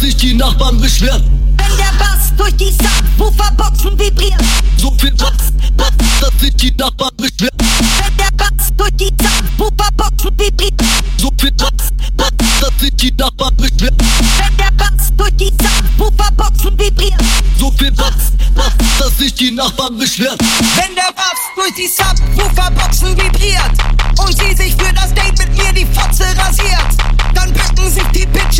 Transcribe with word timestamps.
die 0.00 0.34
Nachbarn 0.34 0.80
beschweren. 0.80 1.22
Wenn 1.56 1.76
der 1.76 1.92
Bass 1.98 2.32
durch 2.36 2.56
die 2.56 2.72
Subwooferboxen 2.72 3.98
vibriert. 3.98 4.40
So 4.76 4.94
viel 4.98 5.12
Bass, 5.12 5.52
Bass, 5.76 5.90
dass 6.20 6.40
sich 6.40 6.54
die 6.56 6.74
Nachbarn 6.76 7.10
beschweren. 7.16 7.56
Wenn 7.58 8.16
der 8.16 8.30
Bass 8.36 8.68
durch 8.76 8.96
die 8.96 9.12
Subwooferboxen 9.22 10.30
vibriert. 10.38 10.82
So 11.18 11.30
viel 11.38 11.52
Bass, 11.52 11.90
Bass, 12.16 12.30
dass 12.60 12.80
sich 12.80 12.96
die 12.96 13.12
Nachbarn 13.12 13.56
beschweren. 13.56 13.96
Wenn 14.38 14.56
der 14.56 14.70
Bass 14.76 15.12
durch 15.16 15.36
die 15.36 15.52
Subwooferboxen 15.62 16.78
vibriert. 16.78 17.22
So 17.58 17.70
viel 17.72 17.92
Bass, 17.92 18.32
Bass, 18.54 18.72
dass 18.98 19.18
sich 19.18 19.34
die 19.34 19.50
Nachbarn 19.50 19.98
beschweren. 19.98 20.38
Wenn 20.76 20.94
der 20.94 21.12
Bass 21.14 21.40
durch 21.56 21.74
die 21.74 21.88
Subwooferboxen 21.88 23.16
vibriert 23.16 23.72
und 24.18 24.38
sie 24.38 24.54
sich 24.54 24.74
für 24.76 24.92
das 24.94 25.12
Date 25.14 25.38
mit 25.38 25.56
mir 25.56 25.72
die 25.72 25.86
Fotze 25.86 26.24
rasiert, 26.38 26.89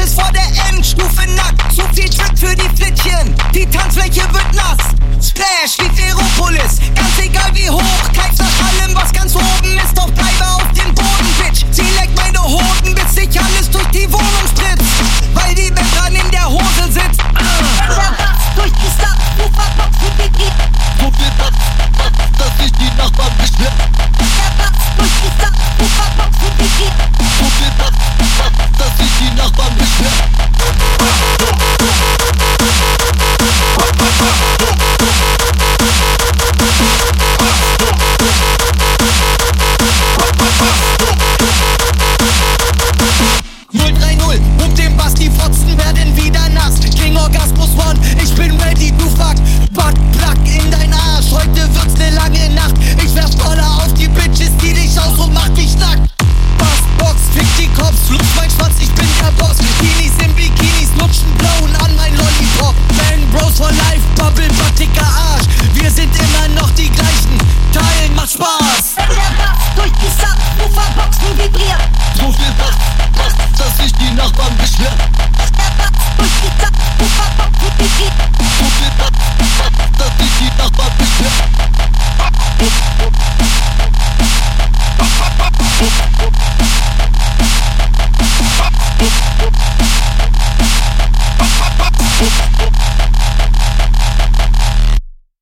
Bitches 0.01 0.15
vor 0.15 0.31
der 0.33 0.69
Endstufe 0.69 1.29
nackt. 1.33 1.75
Zu 1.75 1.83
viel 1.95 2.09
Trick 2.09 2.39
für 2.39 2.55
die 2.55 2.69
Flittchen, 2.77 3.35
die 3.55 3.67
Tanzfläche 3.67 4.23
wird 4.33 4.55
nass. 4.55 5.00